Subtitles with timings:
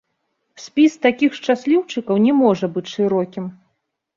[0.63, 3.45] Спіс такіх шчасліўчыкаў не можа быць шырокім.